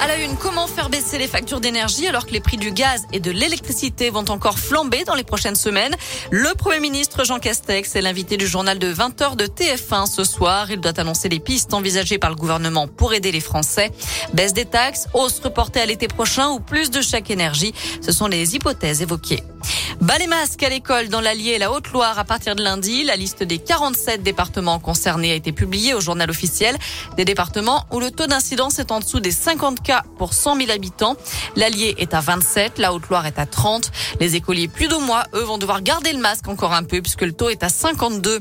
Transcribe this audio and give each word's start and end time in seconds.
À 0.00 0.06
la 0.06 0.16
une, 0.18 0.36
comment 0.36 0.66
faire 0.66 0.90
baisser 0.90 1.18
les 1.18 1.28
factures 1.28 1.60
d'énergie 1.60 2.06
alors 2.06 2.26
que 2.26 2.32
les 2.32 2.40
prix 2.40 2.56
du 2.56 2.72
gaz 2.72 3.04
et 3.12 3.20
de 3.20 3.30
l'électricité 3.30 4.10
vont 4.10 4.28
encore 4.28 4.58
flamber 4.58 5.04
dans 5.04 5.14
les 5.14 5.22
prochaines 5.22 5.54
semaines? 5.54 5.94
Le 6.30 6.54
Premier 6.54 6.80
ministre 6.80 7.24
Jean 7.24 7.38
Castex 7.38 7.96
est 7.96 8.02
l'invité 8.02 8.36
du 8.36 8.46
journal 8.46 8.78
de 8.78 8.92
20h 8.92 9.36
de 9.36 9.46
TF1 9.46 10.06
ce 10.06 10.24
soir. 10.24 10.70
Il 10.70 10.80
doit 10.80 10.98
annoncer 10.98 11.28
les 11.28 11.40
pistes 11.40 11.72
envisagées 11.72 12.18
par 12.18 12.30
le 12.30 12.36
gouvernement 12.36 12.86
pour 12.86 13.14
aider 13.14 13.32
les 13.32 13.40
Français. 13.40 13.92
Baisse 14.34 14.52
des 14.52 14.66
taxes, 14.66 15.06
hausse 15.14 15.40
reportée 15.42 15.80
à 15.80 15.86
l'été 15.86 16.08
prochain 16.08 16.50
ou 16.50 16.60
plus 16.60 16.90
de 16.90 17.00
chèque 17.00 17.30
énergie? 17.30 17.72
Ce 18.02 18.12
sont 18.12 18.26
les 18.26 18.56
hypothèses 18.56 19.00
évoquées. 19.00 19.42
Bas 20.00 20.18
les 20.18 20.26
masques 20.26 20.62
à 20.62 20.68
l'école 20.68 21.08
dans 21.08 21.20
l'Allier 21.20 21.52
et 21.52 21.58
la 21.58 21.70
Haute-Loire 21.70 22.18
à 22.18 22.24
partir 22.24 22.56
de 22.56 22.62
lundi. 22.62 23.04
La 23.04 23.16
liste 23.16 23.42
des 23.42 23.58
47 23.58 24.22
départements 24.22 24.78
concernés 24.78 25.30
a 25.32 25.34
été 25.34 25.52
publiée 25.52 25.94
au 25.94 26.00
journal 26.00 26.28
officiel. 26.28 26.76
Des 27.16 27.24
départements 27.24 27.86
où 27.90 28.00
le 28.00 28.10
taux 28.10 28.26
d'incidence 28.26 28.78
est 28.78 28.90
en 28.90 28.98
dessous 29.00 29.20
des 29.20 29.30
50 29.30 29.82
pour 30.18 30.32
100 30.32 30.56
000 30.56 30.70
habitants. 30.70 31.16
L'Allier 31.56 31.94
est 31.98 32.14
à 32.14 32.20
27, 32.20 32.78
la 32.78 32.92
Haute-Loire 32.92 33.26
est 33.26 33.38
à 33.38 33.46
30. 33.46 33.90
Les 34.20 34.36
écoliers 34.36 34.68
plus 34.68 34.88
de 34.88 34.94
mois, 34.94 35.24
eux, 35.34 35.42
vont 35.42 35.58
devoir 35.58 35.82
garder 35.82 36.12
le 36.12 36.18
masque 36.18 36.48
encore 36.48 36.72
un 36.72 36.82
peu 36.82 37.00
puisque 37.00 37.22
le 37.22 37.32
taux 37.32 37.48
est 37.48 37.62
à 37.62 37.68
52. 37.68 38.40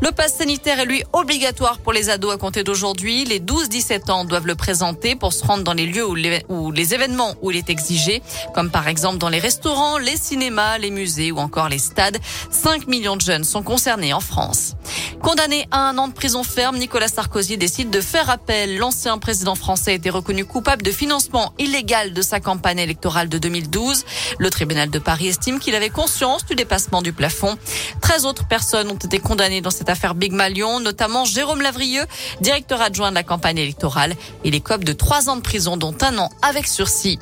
Le 0.00 0.10
pass 0.12 0.36
sanitaire 0.36 0.80
est 0.80 0.84
lui 0.84 1.02
obligatoire 1.12 1.78
pour 1.78 1.92
les 1.92 2.10
ados 2.10 2.34
à 2.34 2.36
compter 2.36 2.62
d'aujourd'hui. 2.62 3.24
Les 3.24 3.40
12-17 3.40 4.10
ans 4.10 4.24
doivent 4.24 4.46
le 4.46 4.54
présenter 4.54 5.16
pour 5.16 5.32
se 5.32 5.44
rendre 5.44 5.64
dans 5.64 5.72
les 5.72 5.86
lieux 5.86 6.06
où 6.06 6.14
les, 6.14 6.44
où 6.48 6.70
les 6.70 6.94
événements 6.94 7.34
où 7.42 7.50
il 7.50 7.56
est 7.56 7.70
exigé, 7.70 8.22
comme 8.54 8.70
par 8.70 8.88
exemple 8.88 9.18
dans 9.18 9.28
les 9.28 9.38
restaurants, 9.38 9.98
les 9.98 10.16
cinémas, 10.16 10.78
les 10.78 10.90
musées 10.90 11.32
ou 11.32 11.38
encore 11.38 11.68
les 11.68 11.78
stades. 11.78 12.18
5 12.50 12.86
millions 12.86 13.16
de 13.16 13.22
jeunes 13.22 13.44
sont 13.44 13.62
concernés 13.62 14.12
en 14.12 14.20
France. 14.20 14.74
Condamné 15.22 15.66
à 15.70 15.88
un 15.88 15.98
an 15.98 16.08
de 16.08 16.12
prison 16.12 16.42
ferme, 16.42 16.76
Nicolas 16.76 17.08
Sarkozy 17.08 17.56
décide 17.56 17.90
de 17.90 18.00
faire 18.00 18.30
appel. 18.30 18.78
L'ancien 18.78 19.18
président 19.18 19.54
français 19.54 19.92
a 19.92 19.94
été 19.94 20.10
reconnu 20.10 20.44
coupable 20.44 20.75
de 20.82 20.90
financement 20.90 21.52
illégal 21.58 22.12
de 22.12 22.22
sa 22.22 22.40
campagne 22.40 22.78
électorale 22.78 23.28
de 23.28 23.38
2012. 23.38 24.04
Le 24.38 24.50
tribunal 24.50 24.90
de 24.90 24.98
Paris 24.98 25.28
estime 25.28 25.58
qu'il 25.58 25.74
avait 25.74 25.90
conscience 25.90 26.44
du 26.44 26.54
dépassement 26.54 27.02
du 27.02 27.12
plafond. 27.12 27.56
13 28.00 28.26
autres 28.26 28.46
personnes 28.46 28.90
ont 28.90 28.96
été 28.96 29.18
condamnées 29.18 29.60
dans 29.60 29.70
cette 29.70 29.88
affaire 29.88 30.14
Big 30.14 30.32
Malion, 30.32 30.80
notamment 30.80 31.24
Jérôme 31.24 31.62
Lavrieux, 31.62 32.04
directeur 32.40 32.80
adjoint 32.80 33.10
de 33.10 33.14
la 33.14 33.22
campagne 33.22 33.58
électorale. 33.58 34.14
Il 34.44 34.54
écope 34.54 34.84
de 34.84 34.92
3 34.92 35.28
ans 35.28 35.36
de 35.36 35.42
prison, 35.42 35.76
dont 35.76 35.94
un 36.02 36.18
an 36.18 36.30
avec 36.42 36.66
sursis. 36.66 37.18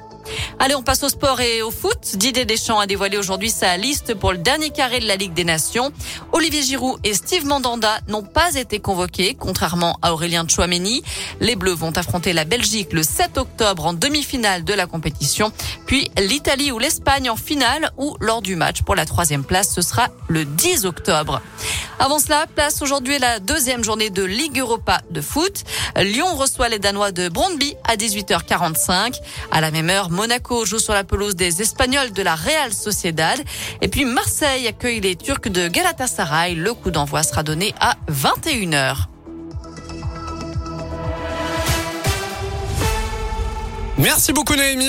Allez, 0.58 0.74
on 0.74 0.82
passe 0.82 1.02
au 1.02 1.08
sport 1.08 1.40
et 1.40 1.62
au 1.62 1.70
foot. 1.70 2.16
Didier 2.16 2.44
Deschamps 2.44 2.78
a 2.78 2.86
dévoilé 2.86 3.16
aujourd'hui 3.16 3.50
sa 3.50 3.76
liste 3.76 4.14
pour 4.14 4.32
le 4.32 4.38
dernier 4.38 4.70
carré 4.70 5.00
de 5.00 5.06
la 5.06 5.16
Ligue 5.16 5.34
des 5.34 5.44
Nations. 5.44 5.92
Olivier 6.32 6.62
Giroud 6.62 6.98
et 7.04 7.14
Steve 7.14 7.46
Mandanda 7.46 7.98
n'ont 8.08 8.22
pas 8.22 8.54
été 8.54 8.80
convoqués, 8.80 9.34
contrairement 9.34 9.98
à 10.02 10.12
Aurélien 10.12 10.46
Chouameni. 10.48 11.02
Les 11.40 11.56
Bleus 11.56 11.74
vont 11.74 11.96
affronter 11.96 12.32
la 12.32 12.44
Belgique 12.44 12.92
le 12.92 13.02
7 13.02 13.38
octobre 13.38 13.86
en 13.86 13.92
demi-finale 13.92 14.64
de 14.64 14.74
la 14.74 14.86
compétition, 14.86 15.52
puis 15.86 16.10
l'Italie 16.18 16.72
ou 16.72 16.78
l'Espagne 16.78 17.30
en 17.30 17.36
finale 17.36 17.90
ou 17.96 18.16
lors 18.20 18.42
du 18.42 18.56
match 18.56 18.82
pour 18.82 18.94
la 18.94 19.06
troisième 19.06 19.44
place, 19.44 19.72
ce 19.74 19.82
sera 19.82 20.08
le 20.28 20.44
10 20.44 20.84
octobre. 20.84 21.40
Avant 21.98 22.18
cela, 22.18 22.46
place 22.54 22.82
aujourd'hui 22.82 23.18
la 23.18 23.38
deuxième 23.38 23.84
journée 23.84 24.10
de 24.10 24.22
Ligue 24.22 24.58
Europa 24.58 25.00
de 25.10 25.20
foot. 25.20 25.64
Lyon 25.96 26.34
reçoit 26.34 26.68
les 26.68 26.78
Danois 26.78 27.12
de 27.12 27.28
Brondby 27.28 27.76
à 27.84 27.96
18h45. 27.96 29.20
À 29.50 29.60
la 29.60 29.70
même 29.70 29.90
heure, 29.90 30.10
Monaco 30.10 30.64
joue 30.64 30.78
sur 30.78 30.92
la 30.92 31.04
pelouse 31.04 31.36
des 31.36 31.62
Espagnols 31.62 32.12
de 32.12 32.22
la 32.22 32.34
Real 32.34 32.72
Sociedad. 32.72 33.40
Et 33.80 33.88
puis 33.88 34.04
Marseille 34.04 34.66
accueille 34.66 35.00
les 35.00 35.16
Turcs 35.16 35.48
de 35.48 35.68
Galatasaray. 35.68 36.54
Le 36.54 36.74
coup 36.74 36.90
d'envoi 36.90 37.22
sera 37.22 37.42
donné 37.42 37.74
à 37.80 37.96
21h. 38.10 38.96
Merci 43.96 44.32
beaucoup 44.32 44.56
Naomi. 44.56 44.82